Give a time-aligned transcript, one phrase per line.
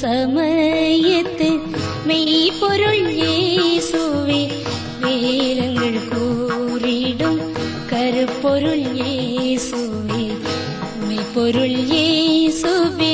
[0.00, 1.48] സമയത്ത്
[2.08, 2.91] മെയ് പൊരു
[11.34, 13.14] பொருள் ஏசுவே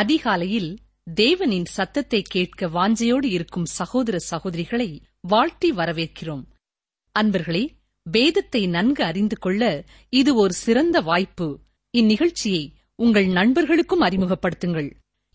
[0.00, 0.70] அதிகாலையில்
[1.14, 4.88] தேவனின் சத்தத்தை கேட்க வாஞ்சையோடு இருக்கும் சகோதர சகோதரிகளை
[5.20, 6.44] வாழ்த்தி வரவேற்கிறோம்
[7.16, 7.64] அன்பர்களே
[8.06, 9.62] வேதத்தை நன்கு அறிந்து கொள்ள
[10.12, 11.46] இது ஒரு சிறந்த வாய்ப்பு
[11.94, 12.64] இந்நிகழ்ச்சியை
[12.98, 14.88] உங்கள் நண்பர்களுக்கும் அறிமுகப்படுத்துங்கள்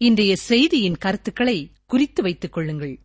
[0.02, 1.58] இன்றைய செய்தியின் கருத்துக்களை
[1.86, 2.94] குறித்து வைத்துக் கொள்ளுங்கள்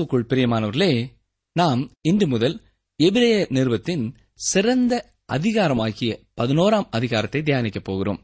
[0.00, 0.90] இயேசுக்குள் பிரியமானவர்களே
[1.56, 2.54] நாம் இன்று முதல்
[3.00, 4.04] எபிரேய நிறுவத்தின்
[4.42, 4.92] சிறந்த
[5.32, 8.20] அதிகாரமாகிய பதினோராம் அதிகாரத்தை தியானிக்கப் போகிறோம்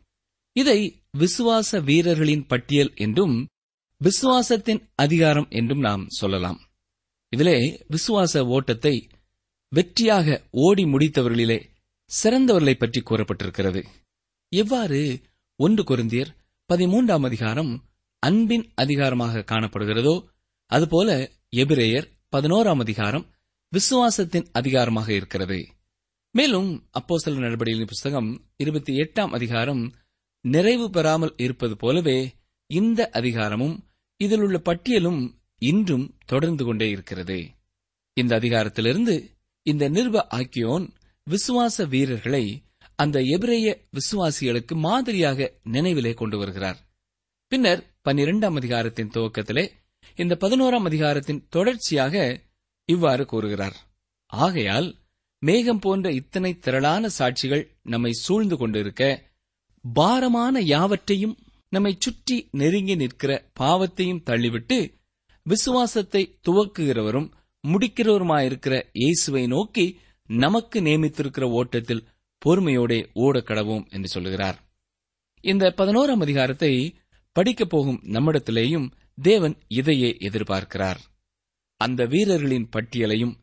[0.57, 0.77] இதை
[1.19, 3.35] விசுவாச வீரர்களின் பட்டியல் என்றும்
[4.01, 6.61] விசுவாசத்தின் அதிகாரம் என்றும் நாம் சொல்லலாம்
[7.33, 7.59] இதிலே
[7.91, 8.95] விசுவாச ஓட்டத்தை
[9.73, 11.59] வெற்றியாக ஓடி முடித்தவர்களிலே
[12.11, 13.83] சிறந்தவர்களை பற்றி கூறப்பட்டிருக்கிறது
[14.53, 15.01] எவ்வாறு
[15.61, 16.33] ஒன்று குருந்தியர்
[16.71, 17.75] பதிமூன்றாம் அதிகாரம்
[18.23, 20.17] அன்பின் அதிகாரமாக காணப்படுகிறதோ
[20.71, 21.11] அதுபோல
[21.55, 23.25] எபிரேயர் பதினோராம் அதிகாரம்
[23.73, 25.59] விசுவாசத்தின் அதிகாரமாக இருக்கிறது
[26.35, 28.31] மேலும் அப்போ சில நடவடிக்கைகளின் புஸ்தகம்
[28.57, 29.83] இருபத்தி எட்டாம் அதிகாரம்
[30.45, 32.19] நிறைவு பெறாமல் இருப்பது போலவே
[32.71, 33.77] இந்த அதிகாரமும்
[34.21, 35.21] இதில் உள்ள பட்டியலும்
[35.63, 37.39] இன்றும் தொடர்ந்து கொண்டே இருக்கிறது
[38.17, 39.15] இந்த அதிகாரத்திலிருந்து
[39.67, 40.87] இந்த நிறுவ ஆக்கியோன்
[41.27, 42.45] விசுவாச வீரர்களை
[42.99, 43.69] அந்த எபிரேய
[43.93, 46.79] விசுவாசிகளுக்கு மாதிரியாக நினைவிலே கொண்டு வருகிறார்
[47.53, 49.65] பின்னர் பன்னிரெண்டாம் அதிகாரத்தின் துவக்கத்திலே
[50.15, 52.41] இந்த பதினோராம் அதிகாரத்தின் தொடர்ச்சியாக
[52.85, 53.77] இவ்வாறு கூறுகிறார்
[54.29, 54.97] ஆகையால்
[55.39, 59.31] மேகம் போன்ற இத்தனை திரளான சாட்சிகள் நம்மை சூழ்ந்து கொண்டிருக்க
[59.87, 61.39] பாரமான யாவற்றையும்
[61.69, 64.95] நம்மை சுற்றி நெருங்கி நிற்கிற பாவத்தையும் தள்ளிவிட்டு
[65.43, 67.33] விசுவாசத்தை துவக்குகிறவரும்
[67.71, 70.01] முடிக்கிறவருமாயிருக்கிற இயேசுவை நோக்கி
[70.25, 72.07] நமக்கு நியமித்திருக்கிற ஓட்டத்தில்
[72.39, 74.59] பொறுமையோட கடவோம் என்று சொல்லுகிறார்
[75.41, 76.97] இந்த பதினோராம் அதிகாரத்தை
[77.33, 78.93] படிக்கப் போகும் நம்மிடத்திலேயும்
[79.19, 81.01] தேவன் இதையே எதிர்பார்க்கிறார்
[81.81, 83.35] அந்த வீரர்களின் பட்டியலையும்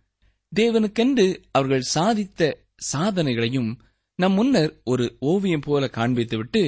[0.51, 1.25] தேவனுக்கென்று
[1.51, 2.50] அவர்கள் சாதித்த
[2.92, 3.69] சாதனைகளையும்
[4.19, 6.63] நம் முன்னர் ஒரு ஓவியம் போல காண்பித்துவிட்டு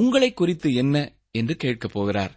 [0.00, 0.96] உங்களை குறித்து என்ன
[1.32, 2.32] என்று கேட்கப் போகிறார்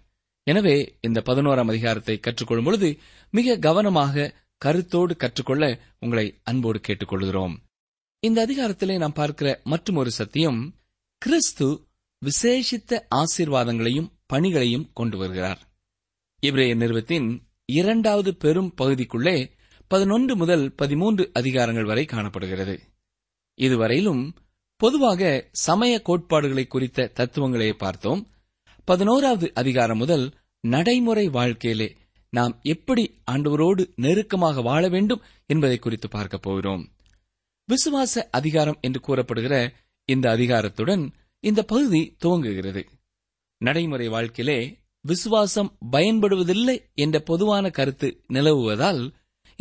[0.47, 0.75] எனவே
[1.01, 2.89] இந்த பதினோராம் அதிகாரத்தை கற்றுக்கொள்ளும் பொழுது
[3.33, 4.31] மிக கவனமாக
[4.61, 5.63] கருத்தோடு கற்றுக்கொள்ள
[5.99, 7.55] உங்களை அன்போடு கேட்டுக்கொள்கிறோம்
[8.23, 10.61] இந்த அதிகாரத்திலே நாம் பார்க்கிற மற்றும் ஒரு சத்தியம்
[11.21, 11.67] கிறிஸ்து
[12.21, 15.61] விசேஷித்த ஆசீர்வாதங்களையும் பணிகளையும் கொண்டு வருகிறார்
[16.47, 17.27] இப்ரேய நிறுவத்தின்
[17.69, 19.37] இரண்டாவது பெரும் பகுதிக்குள்ளே
[19.91, 22.75] பதினொன்று முதல் பதிமூன்று அதிகாரங்கள் வரை காணப்படுகிறது
[23.57, 24.23] இதுவரையிலும்
[24.81, 25.21] பொதுவாக
[25.61, 28.21] சமய கோட்பாடுகளை குறித்த தத்துவங்களை பார்த்தோம்
[28.87, 30.25] பதினோராவது அதிகாரம் முதல்
[30.63, 31.87] நடைமுறை வாழ்க்கையிலே
[32.33, 33.03] நாம் எப்படி
[33.31, 35.23] ஆண்டவரோடு நெருக்கமாக வாழ வேண்டும்
[35.49, 36.83] என்பதை குறித்து பார்க்கப் போகிறோம்
[37.69, 39.55] விசுவாச அதிகாரம் என்று கூறப்படுகிற
[40.09, 41.03] இந்த அதிகாரத்துடன்
[41.43, 42.83] இந்த பகுதி துவங்குகிறது
[43.61, 44.59] நடைமுறை வாழ்க்கையிலே
[45.07, 49.01] விசுவாசம் பயன்படுவதில்லை என்ற பொதுவான கருத்து நிலவுவதால்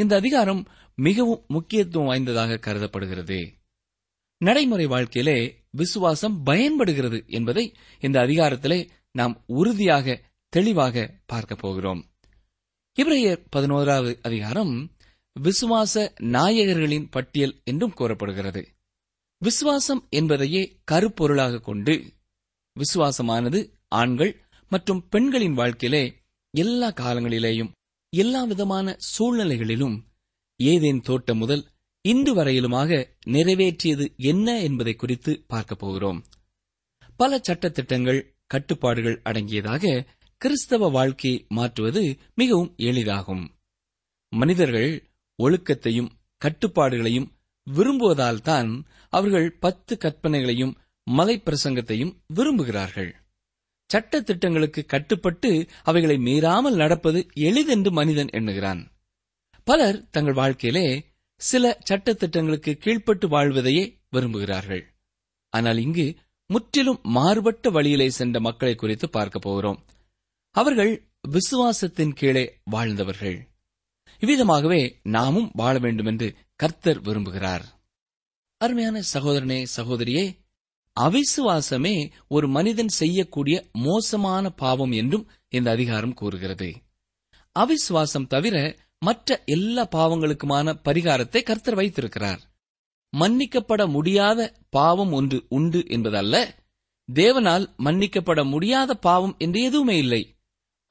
[0.00, 0.62] இந்த அதிகாரம்
[0.98, 3.38] மிகவும் முக்கியத்துவம் வாய்ந்ததாக கருதப்படுகிறது
[4.40, 5.38] நடைமுறை வாழ்க்கையிலே
[5.72, 7.64] விசுவாசம் பயன்படுகிறது என்பதை
[8.02, 8.80] இந்த அதிகாரத்திலே
[9.14, 10.16] நாம் உறுதியாக
[10.52, 12.00] தெளிவாக பார்க்க போகிறோம்
[12.98, 14.74] இவரையர் பதினோராவது அதிகாரம்
[15.36, 15.94] விசுவாச
[16.32, 18.62] நாயகர்களின் பட்டியல் என்றும் கூறப்படுகிறது
[19.42, 21.94] விசுவாசம் என்பதையே கருப்பொருளாக கொண்டு
[22.76, 23.60] விசுவாசமானது
[23.94, 24.32] ஆண்கள்
[24.70, 26.04] மற்றும் பெண்களின் வாழ்க்கையிலே
[26.50, 27.72] எல்லா காலங்களிலேயும்
[28.10, 29.96] எல்லா விதமான சூழ்நிலைகளிலும்
[30.60, 31.64] ஏதேன் தோட்டம் முதல்
[32.04, 32.90] இன்று வரையிலுமாக
[33.26, 36.20] நிறைவேற்றியது என்ன என்பதை குறித்து பார்க்க போகிறோம்
[37.16, 38.20] பல சட்டத்திட்டங்கள்
[38.46, 40.04] கட்டுப்பாடுகள் அடங்கியதாக
[40.40, 42.02] கிறிஸ்தவ வாழ்க்கையை மாற்றுவது
[42.34, 43.44] மிகவும் எளிதாகும்
[44.28, 45.06] மனிதர்கள்
[45.38, 46.10] ஒழுக்கத்தையும்
[46.42, 47.30] கட்டுப்பாடுகளையும்
[47.66, 48.70] விரும்புவதால் தான்
[49.08, 50.76] அவர்கள் பத்து கற்பனைகளையும்
[51.06, 53.10] மலைப்பிரசங்கத்தையும் பிரசங்கத்தையும் விரும்புகிறார்கள்
[53.90, 55.50] சட்ட திட்டங்களுக்கு கட்டுப்பட்டு
[55.82, 58.82] அவைகளை மீறாமல் நடப்பது எளிதென்று மனிதன் எண்ணுகிறான்
[59.66, 60.86] பலர் தங்கள் வாழ்க்கையிலே
[61.40, 64.84] சில சட்ட திட்டங்களுக்கு கீழ்ப்பட்டு வாழ்வதையே விரும்புகிறார்கள்
[65.52, 66.06] ஆனால் இங்கு
[66.50, 69.80] முற்றிலும் மாறுபட்ட வழியிலே சென்ற மக்களை குறித்து பார்க்க போகிறோம்
[70.54, 70.92] அவர்கள்
[71.28, 73.38] விசுவாசத்தின் கீழே வாழ்ந்தவர்கள்
[74.22, 74.80] இவ்விதமாகவே
[75.08, 76.28] நாமும் வாழ வேண்டும் என்று
[76.60, 77.64] கர்த்தர் விரும்புகிறார்
[78.60, 80.24] அருமையான சகோதரனே சகோதரியே
[80.96, 81.94] அவிசுவாசமே
[82.28, 85.26] ஒரு மனிதன் செய்யக்கூடிய மோசமான பாவம் என்றும்
[85.48, 86.68] இந்த அதிகாரம் கூறுகிறது
[87.56, 88.56] அவிசுவாசம் தவிர
[88.98, 92.40] மற்ற எல்லா பாவங்களுக்குமான பரிகாரத்தை கர்த்தர் வைத்திருக்கிறார்
[93.12, 94.40] மன்னிக்கப்பட முடியாத
[94.70, 96.36] பாவம் ஒன்று உண்டு என்பதல்ல
[97.08, 100.22] தேவனால் மன்னிக்கப்பட முடியாத பாவம் என்று எதுவுமே இல்லை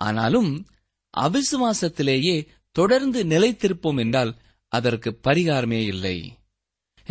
[0.02, 0.52] ஆனாலும்
[1.14, 2.38] அவிசுவாசத்திலேயே
[2.76, 4.32] தொடர்ந்து நிலைத்திருப்போம் என்றால்
[4.72, 6.18] அதற்கு பரிகாரமே இல்லை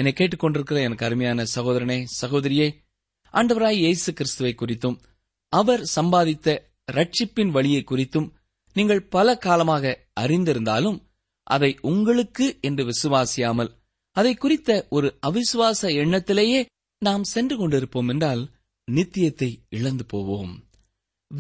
[0.00, 2.67] என்னை கேட்டுக்கொண்டிருக்கிற எனக்கு அருமையான சகோதரனே சகோதரியே
[3.35, 4.99] ஆண்டவராய் இயேசு கிறிஸ்துவை குறித்தும்
[5.53, 6.49] அவர் சம்பாதித்த
[6.93, 8.29] ரட்சிப்பின் வழியை குறித்தும்
[8.77, 10.99] நீங்கள் பல காலமாக அறிந்திருந்தாலும்
[11.47, 13.71] அதை உங்களுக்கு என்று விசுவாசியாமல்
[14.17, 16.61] அதை குறித்த ஒரு அவிசுவாச எண்ணத்திலேயே
[17.03, 18.43] நாம் சென்று கொண்டிருப்போம் என்றால்
[18.89, 20.53] நித்தியத்தை இழந்து போவோம்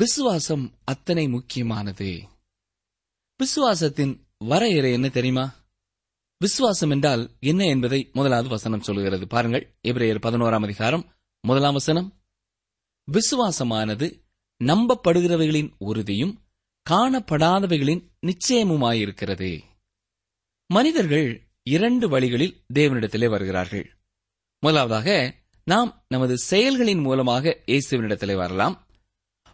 [0.00, 2.11] விசுவாசம் அத்தனை முக்கியமானது
[3.40, 4.14] விசுவாசத்தின்
[4.44, 5.44] வரையறை என்ன தெரியுமா
[6.40, 11.04] விசுவாசம் என்றால் என்ன என்பதை முதலாவது வசனம் சொல்கிறது பாருங்கள் எபிரேயர் பதினோராம் அதிகாரம்
[11.44, 12.08] முதலாம் வசனம்
[13.08, 14.06] விசுவாசமானது
[14.61, 16.34] நம்பப்படுகிறவைகளின் உறுதியும்
[16.87, 19.50] காணப்படாதவைகளின் நிச்சயமுமாயிருக்கிறது
[20.70, 21.28] மனிதர்கள்
[21.66, 23.87] இரண்டு வழிகளில் தேவனிடத்திலே வருகிறார்கள்
[24.62, 25.08] முதலாவதாக
[25.66, 28.76] நாம் நமது செயல்களின் மூலமாக இயேசுவனிடத்திலே வரலாம்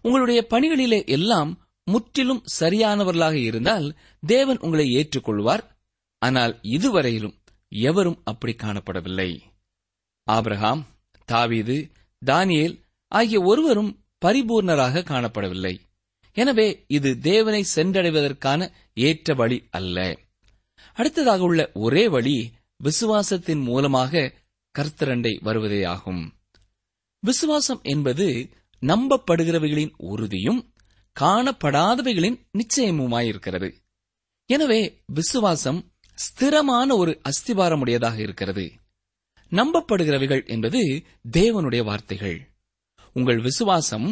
[0.05, 1.51] உங்களுடைய பணிகளிலே எல்லாம்
[1.87, 3.87] முற்றிலும் சரியானவர்களாக இருந்தால்
[4.23, 5.65] தேவன் உங்களை ஏற்றுக்கொள்வார்
[6.23, 7.37] ஆனால் இதுவரையிலும்
[7.73, 9.31] எவரும் அப்படி காணப்படவில்லை
[10.27, 10.83] ஆபிரகாம்
[11.31, 11.77] தாவீது
[12.23, 12.75] தானியேல்
[13.13, 13.93] ஆகிய ஒருவரும்
[14.23, 15.75] பரிபூர்ணராக காணப்படவில்லை
[16.37, 18.61] எனவே இது தேவனை சென்றடைவதற்கான
[19.03, 19.99] ஏற்ற வழி அல்ல
[20.99, 22.35] அடுத்ததாக உள்ள ஒரே வழி
[22.81, 24.23] விசுவாசத்தின் மூலமாக
[24.75, 26.23] கர்த்தரண்டை வருவதேயாகும்
[27.23, 28.27] விசுவாசம் என்பது
[28.83, 30.61] நம்பப்படுகிறவைகளின் உறுதியும்
[31.17, 33.69] காணப்படாதவைகளின் நிச்சயமுமாயிருக்கிறது
[34.51, 34.81] எனவே
[35.13, 35.81] விசுவாசம்
[36.19, 38.65] ஸ்திரமான ஒரு அஸ்திபாரமுடையதாக இருக்கிறது
[39.53, 40.81] நம்பப்படுகிறவைகள் என்பது
[41.31, 42.39] தேவனுடைய வார்த்தைகள்
[43.17, 44.09] உங்கள் விசுவாசம்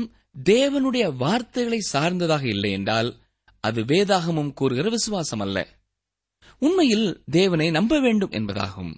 [0.42, 3.10] தேவனுடைய வார்த்தைகளை சார்ந்ததாக இல்லை என்றால்
[3.60, 5.58] அது வேதாகமும் கூறுகிற விசுவாசம் அல்ல
[6.58, 8.92] உண்மையில் தேவனை நம்ப வேண்டும் என்பதாகும்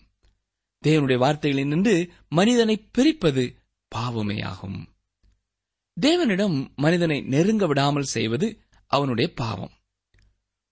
[0.85, 1.95] தேவனுடைய வார்த்தைகளில் நின்று
[2.29, 3.45] மனிதனை பிரிப்பது
[3.93, 4.79] பாவமேயாகும்
[5.97, 8.49] தேவனிடம் மனிதனை நெருங்க விடாமல் செய்வது
[8.91, 9.75] அவனுடைய பாவம்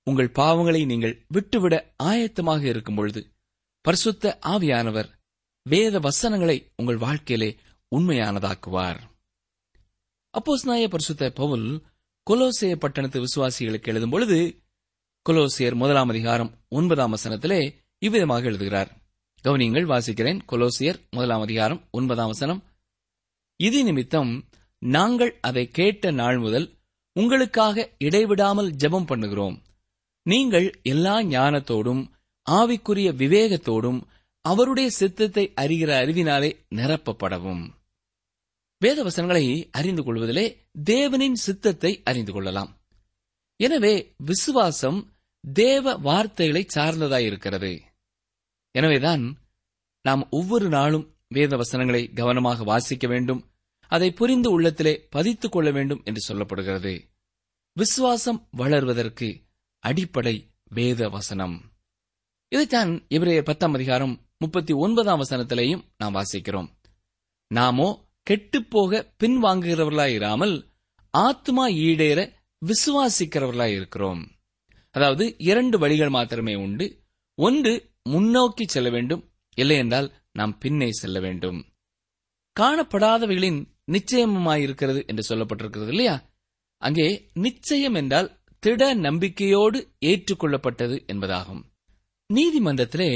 [0.07, 1.75] உங்கள் பாவங்களை நீங்கள் விட்டுவிட
[2.03, 3.21] ஆயத்தமாக இருக்கும் பொழுது
[3.85, 5.09] பரிசுத்த ஆவியானவர்
[5.69, 7.51] வேத வசனங்களை உங்கள் வாழ்க்கையிலே
[7.93, 9.01] உண்மையானதாக்குவார்
[10.35, 11.67] அப்போஸ்நாய பரிசுத்த பவுல்
[12.27, 14.39] கொலோசிய பட்டணத்து விசுவாசிகளுக்கு எழுதும் பொழுது
[15.27, 17.61] கொலோசியர் முதலாம் அதிகாரம் ஒன்பதாம் வசனத்திலே
[18.03, 18.91] இவ்விதமாக எழுதுகிறார்
[19.45, 22.61] கவனியங்கள் வாசிக்கிறேன் கொலோசியர் முதலாம் அதிகாரம் ஒன்பதாம் வசனம்
[23.61, 24.33] இது நிமித்தம்
[24.83, 26.67] நாங்கள் அதை கேட்ட நாள் முதல்
[27.17, 29.57] உங்களுக்காக இடைவிடாமல் ஜெபம் பண்ணுகிறோம்
[30.27, 32.03] நீங்கள் எல்லா ஞானத்தோடும்
[32.47, 34.01] ஆவிக்குரிய விவேகத்தோடும்
[34.49, 37.65] அவருடைய சித்தத்தை அறிகிற அறிவினாலே நிரப்பப்படவும்
[38.83, 39.45] வேத வசனங்களை
[39.71, 40.47] அறிந்து கொள்வதிலே
[40.85, 42.71] தேவனின் சித்தத்தை அறிந்து கொள்ளலாம்
[43.61, 43.95] எனவே
[44.25, 44.99] விசுவாசம்
[45.45, 47.73] தேவ வார்த்தைகளை சார்ந்ததாயிருக்கிறது
[48.75, 49.25] எனவேதான்
[50.05, 53.43] நாம் ஒவ்வொரு நாளும் வேத வசனங்களை கவனமாக வாசிக்க வேண்டும்
[53.93, 56.95] அதை புரிந்து உள்ளத்திலே பதித்துக் கொள்ள வேண்டும் என்று சொல்லப்படுகிறது
[57.77, 59.29] விசுவாசம் வளர்வதற்கு
[59.83, 60.35] அடிப்படை
[60.71, 61.57] வேத வசனம்
[62.53, 66.69] இதைத்தான் இவரைய பத்தாம் அதிகாரம் முப்பத்தி ஒன்பதாம் வசனத்திலையும் நாம் வாசிக்கிறோம்
[67.51, 67.87] நாமோ
[68.27, 70.55] கெட்டுப்போக பின்வாங்குகிறவர்களாயிராமல்
[71.15, 72.19] ஆத்மா ஈடேற
[72.63, 74.21] விசுவாசிக்கிறவர்களாய் இருக்கிறோம்
[74.95, 76.87] அதாவது இரண்டு வழிகள் மாத்திரமே உண்டு
[77.39, 77.73] ஒன்று
[78.07, 79.23] முன்னோக்கி செல்ல வேண்டும்
[79.59, 81.59] இல்லையென்றால் நாம் பின்னே செல்ல வேண்டும்
[82.57, 83.61] காணப்படாதவைகளின்
[83.93, 86.17] நிச்சயமாயிருக்கிறது என்று சொல்லப்பட்டிருக்கிறது இல்லையா
[86.83, 87.09] அங்கே
[87.41, 88.29] நிச்சயம் என்றால்
[88.63, 89.79] திட நம்பிக்கையோடு
[90.05, 91.63] ஏற்றுக்கொள்ளப்பட்டது என்பதாகும்
[92.31, 93.11] நீதிமன்றத்திலே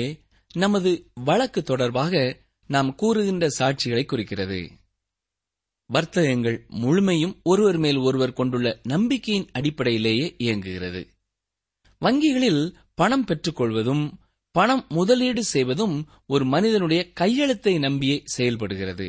[0.55, 0.91] நமது
[1.25, 2.15] வழக்கு தொடர்பாக
[2.71, 4.61] நாம் கூறுகின்ற சாட்சிகளை குறிக்கிறது
[5.91, 11.03] வர்த்தகங்கள் முழுமையும் ஒருவர் மேல் ஒருவர் கொண்டுள்ள நம்பிக்கையின் அடிப்படையிலேயே இயங்குகிறது
[12.03, 12.63] வங்கிகளில்
[12.95, 14.05] பணம் பெற்றுக்கொள்வதும்
[14.55, 15.97] பணம் முதலீடு செய்வதும்
[16.27, 19.09] ஒரு மனிதனுடைய கையெழுத்தை நம்பியே செயல்படுகிறது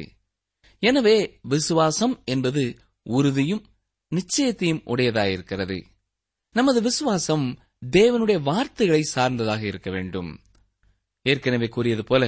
[0.83, 1.17] எனவே
[1.47, 2.63] விசுவாசம் என்பது
[3.05, 3.63] உறுதியும்
[4.11, 5.77] நிச்சயத்தையும் உடையதாயிருக்கிறது
[6.55, 7.45] நமது விசுவாசம்
[7.91, 10.31] தேவனுடைய வார்த்தைகளை சார்ந்ததாக இருக்க வேண்டும்
[11.25, 12.23] ஏற்கனவே கூறியது போல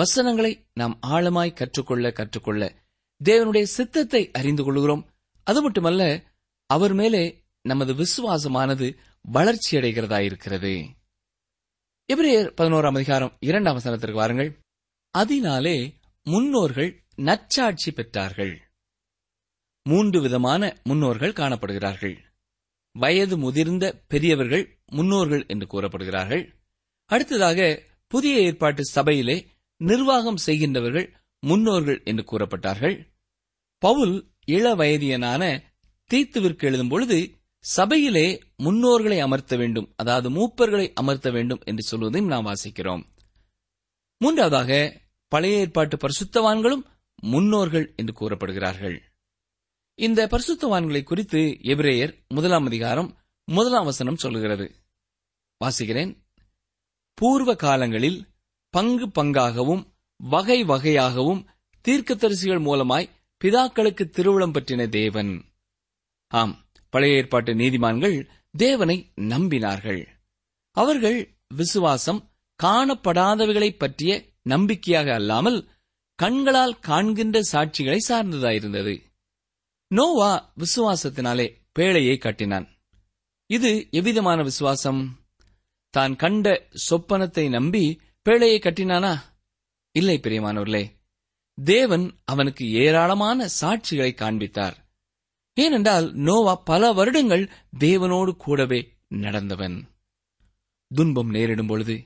[0.00, 2.62] வசனங்களை நாம் ஆழமாய் கற்றுக்கொள்ள கற்றுக்கொள்ள
[3.20, 5.04] தேவனுடைய சித்தத்தை அறிந்து கொள்கிறோம்
[5.46, 6.02] அது மட்டுமல்ல
[6.70, 7.22] அவர் மேலே
[7.64, 8.86] நமது விசுவாசமானது
[9.24, 10.72] வளர்ச்சியடைகிறதா இருக்கிறது
[12.08, 14.50] எபிரேயர் பதினோராம் அதிகாரம் இரண்டாம் வசனத்திற்கு வாருங்கள்
[15.14, 15.76] அதனாலே
[16.26, 16.90] முன்னோர்கள்
[17.22, 18.54] நச்சாட்சி பெற்றார்கள்
[19.86, 22.16] மூன்று விதமான முன்னோர்கள் காணப்படுகிறார்கள்
[22.96, 24.64] வயது முதிர்ந்த பெரியவர்கள்
[24.92, 26.44] முன்னோர்கள் என்று கூறப்படுகிறார்கள்
[27.10, 27.60] அடுத்ததாக
[28.14, 29.36] புதிய ஏற்பாட்டு சபையிலே
[29.80, 31.06] நிர்வாகம் செய்கின்றவர்கள்
[31.42, 32.96] முன்னோர்கள் என்று கூறப்பட்டார்கள்
[33.82, 34.14] பவுல்
[34.48, 35.42] இள வயதியனான
[36.10, 37.18] தீத்துவிற்கு எழுதும் பொழுது
[37.64, 38.26] சபையிலே
[38.62, 43.02] முன்னோர்களை அமர்த்த வேண்டும் அதாவது மூப்பர்களை அமர்த்த வேண்டும் என்று சொல்வதையும் நாம் வாசிக்கிறோம்
[44.20, 44.70] மூன்றாவதாக
[45.32, 46.84] பழைய ஏற்பாட்டு பரிசுத்தவான்களும்
[47.26, 48.96] முன்னோர்கள் என்று கூறப்படுகிறார்கள்
[49.98, 51.40] இந்த பரிசுத்தவான்களை குறித்து
[51.72, 53.10] எபிரேயர் முதலாம் அதிகாரம்
[53.48, 54.66] முதலாம் வசனம் சொல்கிறது
[55.60, 56.12] வாசிக்கிறேன்
[57.18, 58.18] பூர்வ காலங்களில்
[58.74, 59.82] பங்கு பங்காகவும்
[60.20, 61.42] வகை வகையாகவும்
[61.84, 63.10] தீர்க்கதரிசிகள் மூலமாய்
[63.40, 65.32] பிதாக்களுக்கு திருவிழம் பற்றின தேவன்
[66.32, 66.54] ஆம்
[66.92, 68.16] பழைய ஏற்பாட்டு நீதிமான்கள்
[68.54, 68.96] தேவனை
[69.28, 70.02] நம்பினார்கள்
[70.76, 71.18] அவர்கள்
[71.54, 72.20] விசுவாசம்
[72.60, 74.12] காணப்படாதவைகளை பற்றிய
[74.42, 75.58] நம்பிக்கையாக அல்லாமல்
[76.18, 78.94] கண்களால் காண்கின்ற சாட்சிகளை சார்ந்ததாயிருந்தது
[79.90, 80.32] நோவா
[80.58, 82.66] விசுவாசத்தினாலே பேழையை கட்டினான்
[83.50, 85.00] இது எவ்விதமான விசுவாசம்
[85.94, 86.46] தான் கண்ட
[86.84, 87.84] சொப்பனத்தை நம்பி
[88.26, 89.12] பேழையை கட்டினானா
[89.94, 90.84] இல்லை பிரியமானவர்களே
[91.58, 94.76] தேவன் அவனுக்கு ஏராளமான சாட்சிகளை காண்பித்தார்
[95.56, 97.44] ஏனென்றால் நோவா பல வருடங்கள்
[97.78, 98.80] தேவனோடு கூடவே
[99.18, 99.76] நடந்தவன்
[100.90, 101.96] துன்பம் நேரிடும் பொழுது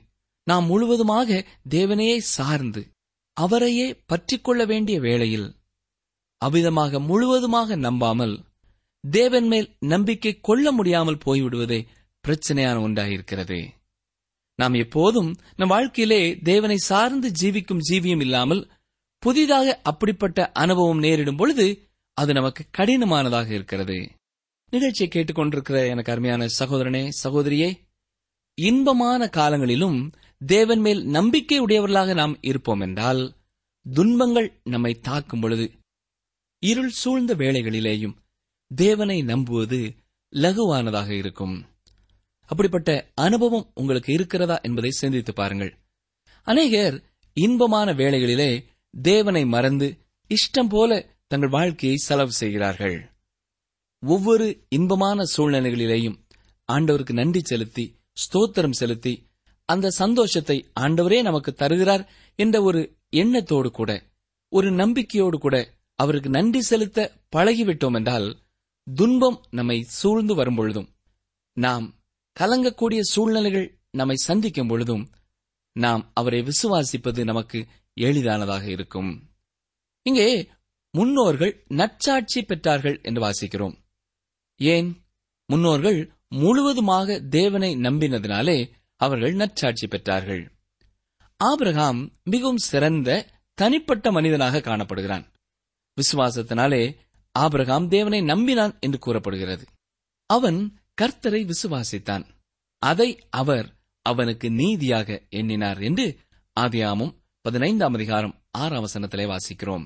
[0.47, 1.39] நாம் முழுவதுமாக
[1.69, 2.81] தேவனையே சார்ந்து
[3.37, 5.47] அவரையே பற்றிக் கொள்ள வேண்டிய வேளையில்
[6.41, 8.35] அவ்விதமாக முழுவதுமாக நம்பாமல்
[9.03, 11.79] தேவன் மேல் நம்பிக்கை கொள்ள முடியாமல் போய்விடுவதே
[12.23, 13.59] பிரச்சனையான ஒன்றாயிருக்கிறது
[14.59, 18.61] நாம் எப்போதும் நம் வாழ்க்கையிலே தேவனை சார்ந்து ஜீவிக்கும் ஜீவியம் இல்லாமல்
[19.23, 21.65] புதிதாக அப்படிப்பட்ட அனுபவம் நேரிடும் பொழுது
[22.17, 23.97] அது நமக்கு கடினமானதாக இருக்கிறது
[24.73, 27.69] நிகழ்ச்சியை கேட்டுக்கொண்டிருக்கிற எனக்கு அருமையான சகோதரனே சகோதரியே
[28.57, 29.99] இன்பமான காலங்களிலும்
[30.41, 33.21] தேவன் மேல் நம்பிக்கை உடையவர்களாக நாம் இருப்போம் என்றால்
[33.85, 35.65] துன்பங்கள் நம்மை தாக்கும் பொழுது
[36.63, 38.15] இருள் சூழ்ந்த வேளைகளிலேயும்
[38.71, 39.79] தேவனை நம்புவது
[40.33, 41.55] லகுவானதாக இருக்கும்
[42.49, 42.91] அப்படிப்பட்ட
[43.15, 45.71] அனுபவம் உங்களுக்கு இருக்கிறதா என்பதை சிந்தித்து பாருங்கள்
[46.47, 46.97] அநேகர்
[47.37, 48.51] இன்பமான வேளைகளிலே
[48.93, 49.87] தேவனை மறந்து
[50.29, 50.91] இஷ்டம் போல
[51.27, 52.97] தங்கள் வாழ்க்கையை செலவு செய்கிறார்கள்
[54.03, 54.45] ஒவ்வொரு
[54.69, 56.17] இன்பமான சூழ்நிலைகளிலேயும்
[56.69, 57.85] ஆண்டவருக்கு நன்றி செலுத்தி
[58.17, 59.13] ஸ்தோத்திரம் செலுத்தி
[59.69, 62.03] அந்த சந்தோஷத்தை ஆண்டவரே நமக்கு தருகிறார்
[62.39, 62.81] என்ற ஒரு
[63.15, 63.91] எண்ணத்தோடு கூட
[64.51, 65.55] ஒரு நம்பிக்கையோடு கூட
[65.99, 66.99] அவருக்கு நன்றி செலுத்த
[67.35, 68.27] பழகிவிட்டோம் என்றால்
[68.87, 70.89] துன்பம் நம்மை சூழ்ந்து வரும்பொழுதும்
[71.57, 71.85] நாம்
[72.39, 73.67] கலங்கக்கூடிய சூழ்நிலைகள்
[73.91, 75.05] நம்மை சந்திக்கும் பொழுதும்
[75.75, 77.59] நாம் அவரை விசுவாசிப்பது நமக்கு
[77.97, 79.11] எளிதானதாக இருக்கும்
[80.05, 80.29] இங்கே
[80.93, 83.75] முன்னோர்கள் நற்சாட்சி பெற்றார்கள் என்று வாசிக்கிறோம்
[84.59, 84.89] ஏன்
[85.49, 85.99] முன்னோர்கள்
[86.35, 88.57] முழுவதுமாக தேவனை நம்பினதினாலே
[89.01, 90.43] அவர்கள் நற்சாட்சி பெற்றார்கள்
[91.39, 91.99] ஆபிரகாம்
[92.23, 93.09] மிகவும் சிறந்த
[93.57, 95.25] தனிப்பட்ட மனிதனாக காணப்படுகிறான்
[95.97, 96.83] விசுவாசத்தினாலே
[97.35, 99.65] ஆபிரகாம் தேவனை நம்பினான் என்று கூறப்படுகிறது
[100.29, 100.59] அவன்
[100.99, 102.25] கர்த்தரை விசுவாசித்தான்
[102.81, 103.09] அதை
[103.31, 103.67] அவர்
[104.05, 106.05] அவனுக்கு நீதியாக எண்ணினார் என்று
[106.57, 107.13] ஆதியாமும்
[107.45, 109.85] பதினைந்தாம் அதிகாரம் ஆறாம் வசனத்திலே வாசிக்கிறோம்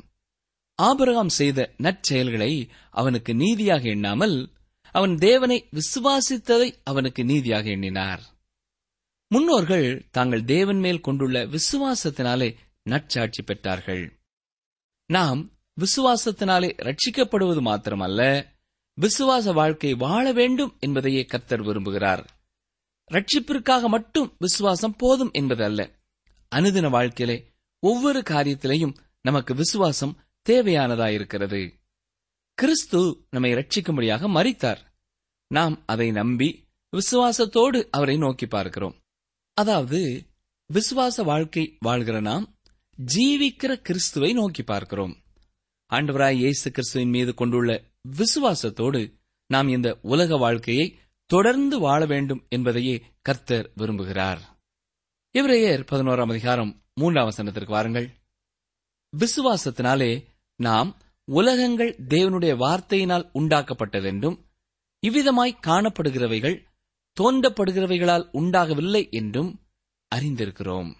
[0.79, 2.51] ஆபரகாம் செய்த நற்செயல்களை
[2.93, 4.35] அவனுக்கு நீதியாக எண்ணாமல்
[4.95, 8.23] அவன் தேவனை விசுவாசித்ததை அவனுக்கு நீதியாக எண்ணினார்
[9.31, 12.49] முன்னோர்கள் தாங்கள் தேவன் மேல் கொண்டுள்ள விசுவாசத்தினாலே
[12.85, 14.03] நற்சாட்சி பெற்றார்கள்
[15.09, 15.41] நாம்
[15.77, 18.21] விசுவாசத்தினாலே ரட்சிக்கப்படுவது மாத்திரமல்ல
[18.97, 22.23] விசுவாச வாழ்க்கை வாழ வேண்டும் என்பதையே கர்த்தர் விரும்புகிறார்
[23.11, 25.81] ரட்சிப்பிற்காக மட்டும் விசுவாசம் போதும் என்பது அல்ல
[26.51, 27.37] அனுதின வாழ்க்கையிலே
[27.83, 30.17] ஒவ்வொரு காரியத்திலையும் நமக்கு விசுவாசம்
[30.45, 31.61] தேவையானதாயிருக்கிறது
[32.57, 32.99] கிறிஸ்து
[33.29, 34.81] நம்மை ரட்சிக்கும்படியாக மறித்தார்
[35.51, 36.49] நாம் அதை நம்பி
[36.93, 38.95] விசுவாசத்தோடு அவரை நோக்கி பார்க்கிறோம்
[39.57, 39.99] அதாவது
[40.69, 42.45] விசுவாச வாழ்க்கை வாழ்கிற நாம்
[42.99, 45.13] ஜீவிக்கிற கிறிஸ்துவை நோக்கி பார்க்கிறோம்
[45.91, 47.71] ஆண்டவராய் இயேசு கிறிஸ்துவின் மீது கொண்டுள்ள
[48.05, 49.01] விசுவாசத்தோடு
[49.49, 50.87] நாம் இந்த உலக வாழ்க்கையை
[51.29, 52.95] தொடர்ந்து வாழ வேண்டும் என்பதையே
[53.21, 54.41] கர்த்தர் விரும்புகிறார்
[55.35, 58.07] இவரையர் பதினோராம் அதிகாரம் மூன்றாம் வசனத்திற்கு வாருங்கள்
[59.13, 60.11] விசுவாசத்தினாலே
[60.59, 60.89] நாம்
[61.27, 64.37] உலகங்கள் தேவனுடைய வார்த்தையினால் உண்டாக்கப்பட்டதென்றும்
[65.03, 66.57] இவ்விதமாய் காணப்படுகிறவைகள்
[67.17, 69.51] தோன்றப்படுகிறவைகளால் உண்டாகவில்லை என்றும்
[70.11, 70.89] அறிந்திருக்கிறோம்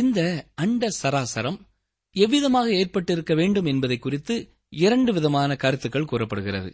[0.00, 0.20] இந்த
[0.54, 1.58] அண்ட சராசரம்
[2.16, 4.34] எவ்விதமாக ஏற்பட்டிருக்க வேண்டும் என்பதை குறித்து
[4.76, 6.73] இரண்டு விதமான கருத்துக்கள் கூறப்படுகிறது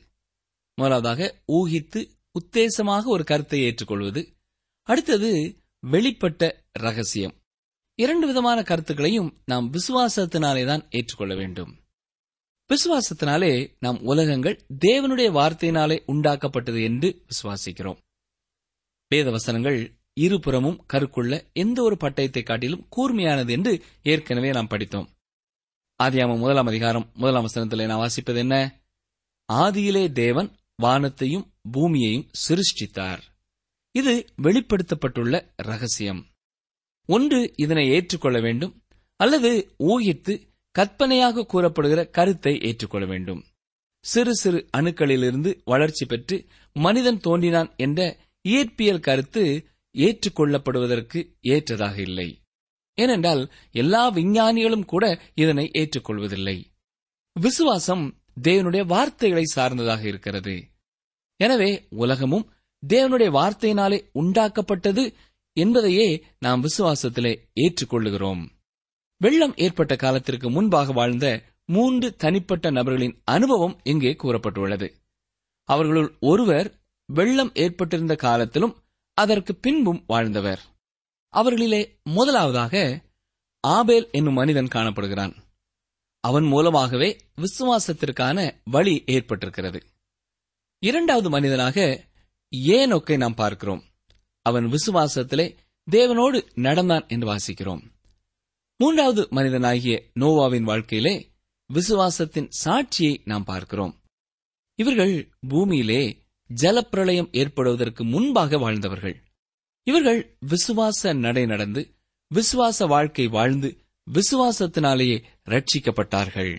[0.75, 2.05] முதலாவதாக ஊகித்து
[2.41, 4.33] உத்தேசமாக ஒரு கருத்தை ஏற்றுக்கொள்வது
[4.85, 5.59] அடுத்தது
[5.83, 6.51] வெளிப்பட்ட
[6.73, 7.35] ரகசியம்
[7.95, 11.79] இரண்டு விதமான கருத்துக்களையும் நாம் விசுவாசத்தினாலே தான் ஏற்றுக்கொள்ள வேண்டும்
[12.71, 13.77] விசுவாசத்தினாலே
[13.79, 17.99] நாம் உலகங்கள் தேவனுடைய வார்த்தையினாலே உண்டாக்கப்பட்டது என்று விசுவாசிக்கிறோம்
[19.11, 19.79] வேதவசனங்கள் வசனங்கள்
[20.15, 23.83] இருபுறமும் கருக்குள்ள எந்த ஒரு பட்டயத்தை காட்டிலும் கூர்மையானது என்று
[24.03, 25.20] ஏற்கனவே நாம் படித்தோம்
[26.01, 28.57] ஆதியாம முதலாம் அதிகாரம் முதலாம் வசனத்தில் நான் வாசிப்பது என்ன
[29.49, 30.49] ஆதியிலே தேவன்
[30.79, 33.23] வானத்தையும் பூமியையும் சிருஷ்டித்தார்
[33.95, 34.13] இது
[34.43, 35.35] வெளிப்படுத்தப்பட்டுள்ள
[35.63, 36.23] ரகசியம்
[37.09, 38.75] ஒன்று இதனை ஏற்றுக்கொள்ள வேண்டும்
[39.21, 39.51] அல்லது
[39.87, 40.35] ஊகித்து
[40.75, 43.41] கற்பனையாக கூறப்படுகிற கருத்தை ஏற்றுக்கொள்ள வேண்டும்
[44.05, 46.37] சிறு சிறு அணுக்களிலிருந்து வளர்ச்சி பெற்று
[46.77, 48.01] மனிதன் தோன்றினான் என்ற
[48.45, 49.43] இயற்பியல் கருத்து
[49.95, 51.19] ஏற்றுக்கொள்ளப்படுவதற்கு
[51.49, 52.29] ஏற்றதாக இல்லை
[52.99, 53.43] ஏனென்றால்
[53.75, 55.05] எல்லா விஞ்ஞானிகளும் கூட
[55.35, 56.57] இதனை ஏற்றுக்கொள்வதில்லை
[57.37, 58.05] விசுவாசம்
[58.43, 60.55] தேவனுடைய வார்த்தைகளை சார்ந்ததாக இருக்கிறது
[61.41, 61.71] எனவே
[61.97, 62.47] உலகமும்
[62.83, 65.05] தேவனுடைய வார்த்தையினாலே உண்டாக்கப்பட்டது
[65.57, 66.09] என்பதையே
[66.39, 67.33] நாம் விசுவாசத்திலே
[67.61, 68.43] ஏற்றுக்கொள்ளுகிறோம்
[69.21, 71.27] வெள்ளம் ஏற்பட்ட காலத்திற்கு முன்பாக வாழ்ந்த
[71.69, 74.89] மூன்று தனிப்பட்ட நபர்களின் அனுபவம் இங்கே கூறப்பட்டுள்ளது
[75.69, 76.69] அவர்களுள் ஒருவர்
[77.09, 78.75] வெள்ளம் ஏற்பட்டிருந்த காலத்திலும்
[79.19, 80.63] அதற்கு பின்பும் வாழ்ந்தவர்
[81.35, 81.83] அவர்களிலே
[82.11, 82.75] முதலாவதாக
[83.65, 85.35] ஆபேல் என்னும் மனிதன் காணப்படுகிறான்
[86.25, 87.09] அவன் மூலமாகவே
[87.41, 88.39] விசுவாசத்திற்கான
[88.71, 89.81] வழி ஏற்பட்டிருக்கிறது
[90.83, 91.79] இரண்டாவது மனிதனாக
[92.73, 93.83] ஏனொக்கை நாம் பார்க்கிறோம்
[94.47, 95.47] அவன் விசுவாசத்திலே
[95.89, 97.83] தேவனோடு நடந்தான் என்று வாசிக்கிறோம்
[98.81, 101.15] மூன்றாவது மனிதனாகிய நோவாவின் வாழ்க்கையிலே
[101.71, 103.95] விசுவாசத்தின் சாட்சியை நாம் பார்க்கிறோம்
[104.79, 105.15] இவர்கள்
[105.49, 106.03] பூமியிலே
[106.51, 109.17] ஜலப்பிரளயம் ஏற்படுவதற்கு முன்பாக வாழ்ந்தவர்கள்
[109.87, 110.21] இவர்கள்
[110.49, 111.83] விசுவாச நடை நடந்து
[112.31, 113.69] விசுவாச வாழ்க்கை வாழ்ந்து
[114.07, 115.17] விசுவாசத்தினாலேயே
[115.47, 116.53] ரட்சிக்கப்பட்டார்கள்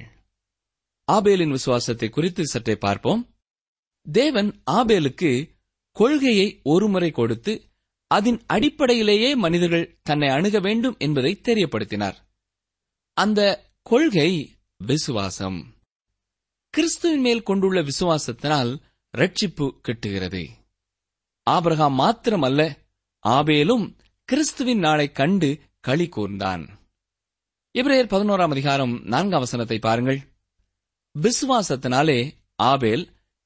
[1.07, 3.21] ஆபேலின் விசுவாசத்தை குறித்து சற்றே பார்ப்போம்
[4.07, 5.31] தேவன் ஆபேலுக்கு
[5.95, 7.53] கொள்கையை ஒருமுறை கொடுத்து
[8.11, 12.17] அதன் அடிப்படையிலேயே மனிதர்கள் தன்னை அணுக வேண்டும் என்பதை தெரியப்படுத்தினார்
[13.17, 13.41] அந்த
[13.87, 14.31] கொள்கை
[14.81, 15.59] விசுவாசம்
[16.73, 18.71] கிறிஸ்துவின் மேல் கொண்டுள்ள விசுவாசத்தினால்
[19.13, 20.43] ரட்சிப்பு கிட்டுகிறது
[21.47, 22.61] ஆபிரகாம் மாத்திரமல்ல
[23.25, 23.85] ஆபேலும்
[24.29, 25.49] கிறிஸ்துவின் நாளை கண்டு
[25.81, 26.63] களி கூர்ந்தான்
[27.75, 30.19] இப்ரேயர் பதினோராம் அதிகாரம் நான்காம் வசனத்தை பாருங்கள்
[31.15, 32.19] விசுவாசத்தினாலே
[32.63, 33.03] ஆபேல்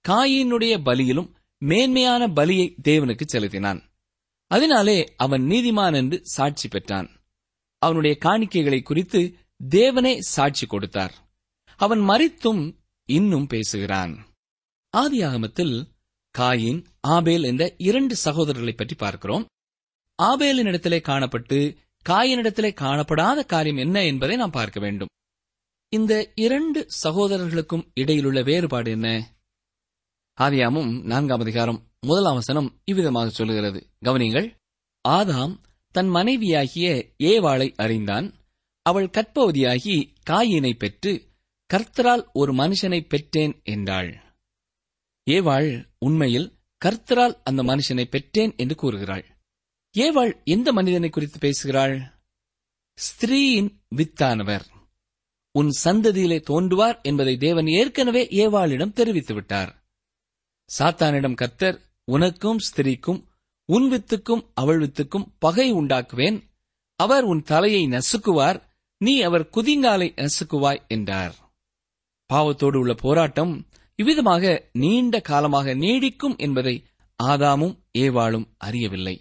[0.06, 1.30] காயினுடைய பலியிலும்
[1.62, 3.82] மேன்மையான பலியை தேவனுக்கு செலுத்தினான்
[4.51, 7.08] அதனாலே அவன் நீதிமான் என்று சாட்சி பெற்றான்
[7.82, 9.21] அவனுடைய காணிக்கைகளை குறித்து
[9.71, 11.13] தேவனே சாட்சி கொடுத்தார்
[11.80, 12.63] அவன் மறித்தும்
[13.10, 14.13] இன்னும் பேசுகிறான்
[14.93, 15.75] ஆதி ஆகமத்தில்
[16.36, 16.80] காயின்
[17.10, 19.45] ஆபேல் என்ற இரண்டு சகோதரர்களை பற்றி பார்க்கிறோம்
[20.19, 21.58] ஆபேலினிடத்திலே காணப்பட்டு
[22.06, 25.12] காயினிடத்திலே காணப்படாத காரியம் என்ன என்பதை நாம் பார்க்க வேண்டும்
[25.93, 26.13] இந்த
[26.36, 29.08] இரண்டு சகோதரர்களுக்கும் இடையிலுள்ள வேறுபாடு என்ன
[30.38, 34.47] ஆதியாமும் நான்காம் அதிகாரம் முதல் அவசனம் இவ்விதமாக சொல்லுகிறது கவனிங்கள்
[35.06, 35.54] ஆதாம்
[35.95, 36.88] தன் மனைவியாகிய
[37.23, 38.28] ஏவாளை அறிந்தான்
[38.86, 39.95] அவள் கற்பவதியாகி
[40.30, 41.13] காயினை பெற்று
[41.69, 44.12] கர்த்தரால் ஒரு மனுஷனை பெற்றேன் என்றாள்
[45.28, 45.69] ஏவாள்
[45.99, 46.49] உண்மையில்
[46.82, 49.25] கர்த்தரால் அந்த மனுஷனை பெற்றேன் என்று கூறுகிறாள்
[49.95, 51.95] ஏவாள் எந்த மனிதனை குறித்து பேசுகிறாள்
[52.97, 54.65] ஸ்திரீயின் வித்தானவர்
[55.56, 59.71] உன் சந்ததியிலே தோன்றுவார் என்பதை தேவன் ஏற்கனவே ஏவாளிடம் தெரிவித்து விட்டார்
[60.69, 61.78] சாத்தானிடம் கர்த்தர்
[62.08, 63.21] உனக்கும் ஸ்திரீக்கும்
[63.69, 66.38] உன் வித்துக்கும் அவள் வித்துக்கும் பகை உண்டாக்குவேன்
[66.99, 68.60] அவர் உன் தலையை நசுக்குவார்
[69.01, 71.36] நீ அவர் குதிங்காலை நசுக்குவாய் என்றார்
[72.30, 73.54] பாவத்தோடு உள்ள போராட்டம்
[73.99, 76.75] இவ்விதமாக நீண்ட காலமாக நீடிக்கும் என்பதை
[77.19, 79.15] ஆதாமும் ஏவாளும் அறியவில்லை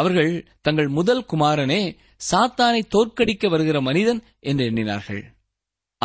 [0.00, 0.32] அவர்கள்
[0.60, 1.82] தங்கள் முதல் குமாரனே
[2.30, 5.22] சாத்தானை தோற்கடிக்க வருகிற மனிதன் என்று எண்ணினார்கள்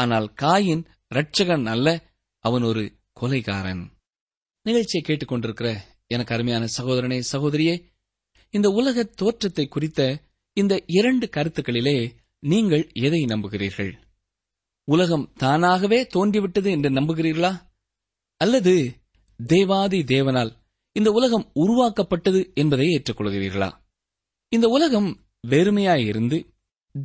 [0.00, 0.83] ஆனால் காயின்
[1.11, 1.87] ரட்சகன் அல்ல
[2.45, 2.83] அவன் ஒரு
[3.21, 3.83] கொலைகாரன்
[4.65, 5.69] நிகழ்ச்சியை கேட்டுக்கொண்டிருக்கிற
[6.07, 7.75] எனக்கு அருமையான சகோதரனே சகோதரியே
[8.53, 10.01] இந்த உலக தோற்றத்தை குறித்த
[10.57, 11.97] இந்த இரண்டு கருத்துக்களிலே
[12.43, 13.91] நீங்கள் எதை நம்புகிறீர்கள்
[14.87, 17.53] உலகம் தானாகவே தோன்றிவிட்டது என்று நம்புகிறீர்களா
[18.41, 18.73] அல்லது
[19.39, 20.51] தேவாதி தேவனால்
[20.97, 23.69] இந்த உலகம் உருவாக்கப்பட்டது என்பதை ஏற்றுக்கொள்கிறீர்களா
[24.51, 25.09] இந்த உலகம்
[25.47, 26.37] வெறுமையாய் இருந்து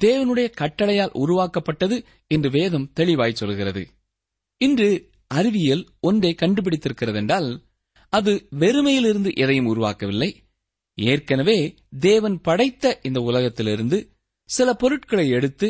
[0.00, 1.97] தேவனுடைய கட்டளையால் உருவாக்கப்பட்டது
[2.31, 3.83] என்று வேதம் தெளிவாய் சொல்கிறது
[4.61, 4.88] இன்று
[5.31, 7.51] அறிவியல் ஒன்றை கண்டுபிடித்திருக்கிறது என்றால்
[8.12, 10.31] அது வெறுமையிலிருந்து எதையும் உருவாக்கவில்லை
[10.99, 11.59] ஏற்கனவே
[12.03, 13.99] தேவன் படைத்த இந்த உலகத்திலிருந்து
[14.51, 15.69] சில பொருட்களை எடுத்து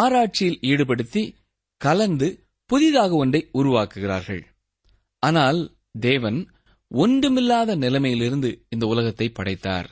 [0.00, 1.22] ஆராய்ச்சியில் ஈடுபடுத்தி
[1.80, 2.28] கலந்து
[2.70, 4.42] புதிதாக ஒன்றை உருவாக்குகிறார்கள்
[5.22, 5.60] ஆனால்
[6.02, 6.38] தேவன்
[6.92, 9.88] ஒன்றுமில்லாத நிலைமையிலிருந்து இந்த உலகத்தை படைத்தார்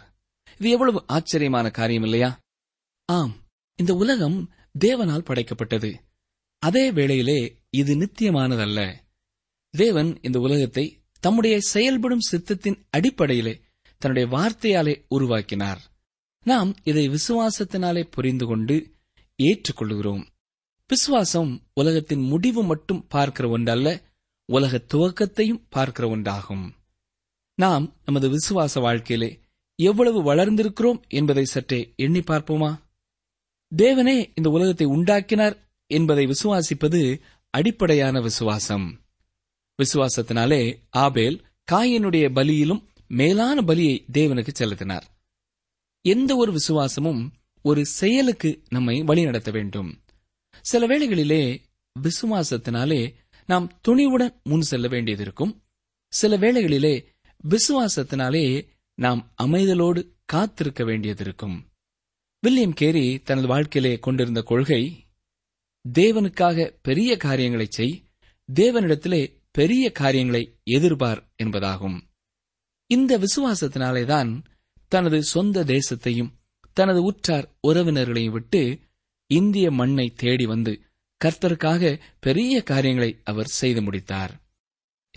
[0.61, 2.31] இது எவ்வளவு ஆச்சரியமான காரியம் இல்லையா
[3.09, 3.35] ஆம்
[3.79, 4.39] இந்த உலகம்
[4.79, 5.91] தேவனால் படைக்கப்பட்டது
[6.63, 7.39] அதே வேளையிலே
[7.73, 8.81] இது நித்தியமானதல்ல
[9.75, 10.85] தேவன் இந்த உலகத்தை
[11.23, 13.55] தம்முடைய செயல்படும் சித்தத்தின் அடிப்படையிலே
[14.01, 15.81] தன்னுடைய வார்த்தையாலே உருவாக்கினார்
[16.47, 18.77] நாம் இதை விசுவாசத்தினாலே புரிந்து கொண்டு
[19.39, 20.23] ஏற்றுக்கொள்கிறோம்
[20.91, 23.89] விசுவாசம் உலகத்தின் முடிவு மட்டும் பார்க்கிற ஒன்றல்ல
[24.49, 26.65] உலக துவக்கத்தையும் பார்க்கிற ஒன்றாகும்
[27.61, 29.31] நாம் நமது விசுவாச வாழ்க்கையிலே
[29.79, 32.71] எவ்வளவு வளர்ந்திருக்கிறோம் என்பதை சற்றே எண்ணி பார்ப்போமா
[33.73, 35.57] தேவனே இந்த உலகத்தை உண்டாக்கினார்
[35.91, 37.01] என்பதை விசுவாசிப்பது
[37.55, 38.87] அடிப்படையான விசுவாசம்
[39.79, 40.63] விசுவாசத்தினாலே
[40.99, 41.37] ஆபேல்
[41.69, 42.83] காயினுடைய பலியிலும்
[43.11, 45.07] மேலான பலியை தேவனுக்கு செலுத்தினார்
[46.05, 47.23] எந்த ஒரு விசுவாசமும்
[47.65, 49.91] ஒரு செயலுக்கு நம்மை வழிநடத்த வேண்டும்
[50.65, 51.43] சில வேளைகளிலே
[51.97, 53.03] விசுவாசத்தினாலே
[53.49, 55.53] நாம் துணிவுடன் முன் செல்ல வேண்டியது இருக்கும்
[56.13, 56.95] சில வேளைகளிலே
[57.45, 58.45] விசுவாசத்தினாலே
[58.99, 60.01] நாம் அமைதலோடு
[60.25, 61.57] காத்திருக்க வேண்டியதிருக்கும்
[62.43, 64.83] வில்லியம் கேரி தனது வாழ்க்கையிலே கொண்டிருந்த கொள்கை
[65.85, 67.95] தேவனுக்காக பெரிய காரியங்களை செய்
[68.49, 69.23] தேவனிடத்திலே
[69.51, 70.43] பெரிய காரியங்களை
[70.71, 71.99] எதிர்பார் என்பதாகும்
[72.91, 74.31] இந்த விசுவாசத்தினாலேதான்
[74.93, 76.33] தனது சொந்த தேசத்தையும்
[76.77, 78.63] தனது உற்றார் உறவினர்களையும் விட்டு
[79.31, 80.73] இந்திய மண்ணை தேடி வந்து
[81.21, 81.83] கர்த்தருக்காக
[82.21, 84.33] பெரிய காரியங்களை அவர் செய்து முடித்தார்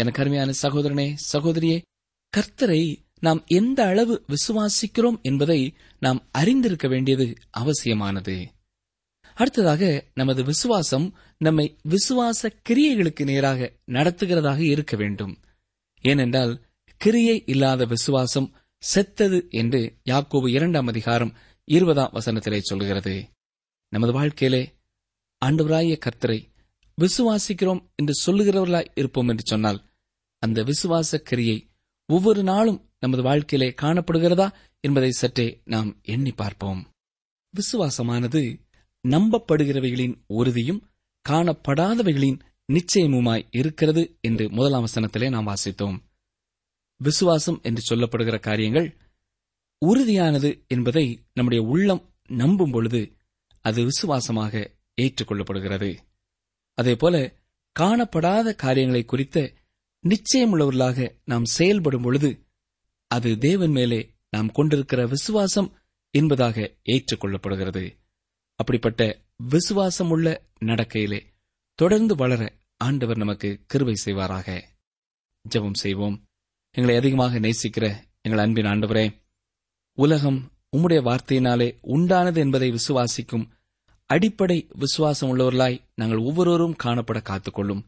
[0.00, 1.78] எனக்கு அருமையான சகோதரனே சகோதரியே
[2.34, 2.82] கர்த்தரை
[3.20, 5.60] நாம் எந்த அளவு விசுவாசிக்கிறோம் என்பதை
[6.02, 7.26] நாம் அறிந்திருக்க வேண்டியது
[7.52, 8.36] அவசியமானது
[9.38, 9.84] அடுத்ததாக
[10.14, 11.06] நமது விசுவாசம்
[11.42, 15.34] நம்மை விசுவாச கிரியைகளுக்கு நேராக நடத்துகிறதாக இருக்க வேண்டும்
[16.04, 16.54] ஏனென்றால்
[17.02, 18.50] கிரியை இல்லாத விசுவாசம்
[18.84, 21.34] செத்தது என்று யாக்கோபு இரண்டாம் அதிகாரம்
[21.68, 23.16] இருபதாம் வசனத்திலே சொல்கிறது
[23.92, 24.64] நமது வாழ்க்கையிலே
[25.42, 26.40] ஆண்டவராய கர்த்தரை
[26.98, 29.80] விசுவாசிக்கிறோம் என்று சொல்லுகிறவர்களாய் இருப்போம் என்று சொன்னால்
[30.44, 31.58] அந்த விசுவாச கிரியை
[32.10, 34.48] ஒவ்வொரு நாளும் நமது வாழ்க்கையிலே காணப்படுகிறதா
[34.84, 36.82] என்பதை சற்றே நாம் எண்ணி பார்ப்போம்
[37.54, 38.42] விசுவாசமானது
[39.04, 40.82] நம்பப்படுகிறவைகளின் உறுதியும்
[41.26, 42.40] காணப்படாதவைகளின்
[42.70, 45.98] நிச்சயமுமாய் இருக்கிறது என்று முதலாம் வசனத்திலே நாம் வாசித்தோம்
[47.02, 48.88] விசுவாசம் என்று சொல்லப்படுகிற காரியங்கள்
[49.82, 51.06] உறுதியானது என்பதை
[51.34, 52.04] நம்முடைய உள்ளம்
[52.36, 53.02] நம்பும் பொழுது
[53.66, 54.54] அது விசுவாசமாக
[54.98, 55.90] ஏற்றுக்கொள்ளப்படுகிறது
[56.78, 57.16] அதேபோல
[57.76, 59.38] காணப்படாத காரியங்களை குறித்த
[60.04, 62.30] நிச்சயமுள்ளவர்களாக நாம் செயல்படும் பொழுது
[63.12, 64.00] அது தேவன் மேலே
[64.30, 65.70] நாம் கொண்டிருக்கிற விசுவாசம்
[66.14, 66.58] என்பதாக
[66.86, 67.84] ஏற்றுக்கொள்ளப்படுகிறது
[68.60, 69.02] அப்படிப்பட்ட
[69.46, 70.28] விசுவாசம் உள்ள
[70.66, 71.20] நடக்கையிலே
[71.80, 72.42] தொடர்ந்து வளர
[72.82, 74.48] ஆண்டவர் நமக்கு கிருவை செய்வாராக
[75.46, 76.18] ஜெபம் செய்வோம்
[76.76, 77.86] எங்களை அதிகமாக நேசிக்கிற
[78.22, 79.06] எங்கள் அன்பின் ஆண்டவரே
[79.98, 80.40] உலகம்
[80.78, 83.46] உம்முடைய வார்த்தையினாலே உண்டானது என்பதை விசுவாசிக்கும்
[84.10, 87.84] அடிப்படை விசுவாசம் உள்ளவர்களாய் நாங்கள் ஒவ்வொருவரும் காணப்பட காத்துக்கொள்ளும்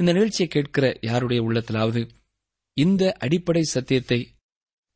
[0.00, 2.02] இந்த நிகழ்ச்சியை கேட்கிற யாருடைய உள்ளத்திலாவது
[2.76, 4.18] இந்த அடிப்படை சத்தியத்தை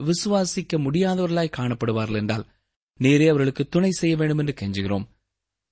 [0.00, 2.46] விசுவாசிக்க முடியாதவர்களாய் காணப்படுவார்கள் என்றால்
[3.00, 5.06] நேரே அவர்களுக்கு துணை செய்ய வேண்டும் என்று கெஞ்சுகிறோம்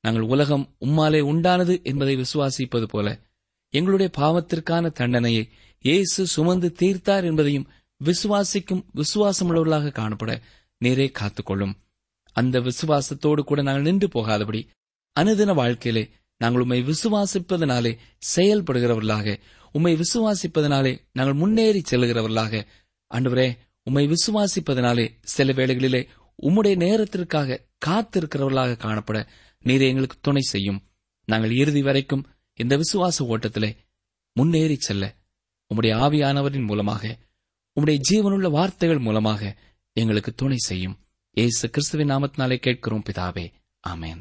[0.04, 3.08] நாங்கள் உலகம் உம்மாலே உண்டானது என்பதை விசுவாசிப்பது போல
[3.74, 5.44] எங்களுடைய பாவத்திற்கான தண்டனையை
[5.84, 7.68] இயேசு சுமந்து தீர்த்தார் என்பதையும்
[8.00, 10.32] விசுவாசிக்கும் விசுவாசமுள்ளவர்களாக காணப்பட
[10.80, 11.74] நேரே காத்துக்கொள்ளும்
[12.36, 14.60] அந்த விசுவாசத்தோடு கூட நாங்கள் நின்று போகாதபடி
[15.16, 16.04] அனுதின வாழ்க்கையிலே
[16.44, 17.92] நாங்கள் உண்மை விசுவாசிப்பதனாலே
[18.34, 19.36] செயல்படுகிறவர்களாக
[19.74, 22.62] உண்மை விசுவாசிப்பதனாலே நாங்கள் முன்னேறி செல்கிறவர்களாக
[23.10, 23.48] அன்றுவரே
[23.86, 26.02] உண்மை விசுவாசிப்பதனாலே சில வேளைகளிலே
[26.38, 29.18] உம்முடைய நேரத்திற்காக காத்திருக்கிறவர்களாக காணப்பட
[29.64, 30.80] நீரை எங்களுக்கு துணை செய்யும்
[31.28, 32.24] நாங்கள் இறுதி வரைக்கும்
[32.58, 33.70] இந்த விசுவாச ஓட்டத்திலே
[34.36, 35.04] முன்னேறி செல்ல
[35.70, 37.04] உம்முடைய ஆவியானவரின் மூலமாக
[37.76, 39.52] உம்முடைய ஜீவனுள்ள வார்த்தைகள் மூலமாக
[39.96, 40.96] எங்களுக்கு துணை செய்யும்
[41.36, 43.46] ஏசு கிறிஸ்துவின் நாமத்தினாலே கேட்கிறோம் பிதாவே
[43.84, 44.20] ஆமேன்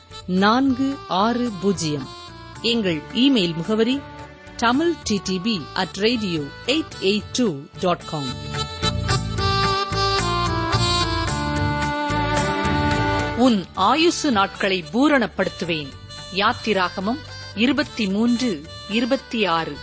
[0.39, 0.87] நான்கு
[1.19, 2.07] ஆறு பூஜ்ஜியம்
[2.63, 3.97] எங்கள் இமெயில் முகவரி
[4.57, 6.41] Tamil TDP at radio
[6.67, 7.47] eight eight two
[7.81, 8.31] dot com
[13.39, 15.91] உன் ஆயுசு நாட்களை பூரணப்படுத்துவேன்
[16.35, 17.21] யாத்திராகமம்
[17.57, 18.49] இருபத்தி மூன்று
[18.91, 19.73] இருபத்தி ஆறு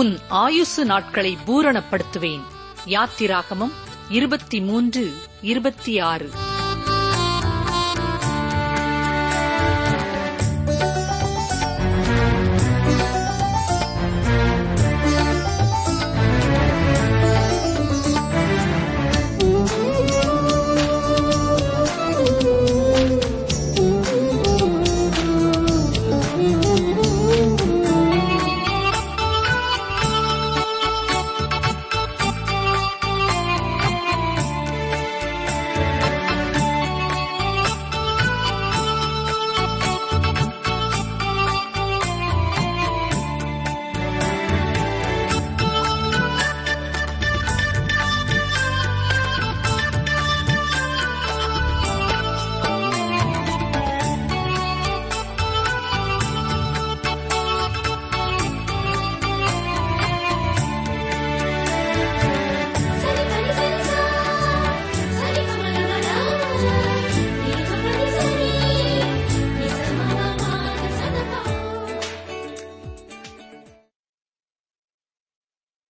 [0.00, 0.12] உன்
[0.40, 2.44] ஆயுசு நாட்களை பூரணப்படுத்துவேன்
[2.88, 3.74] யாத்திராகமம்
[4.10, 5.04] இருபத்தி மூன்று
[5.42, 6.28] இருபத்தி ஆறு